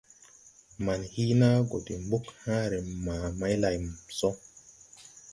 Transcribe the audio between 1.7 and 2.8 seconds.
de mbug hããre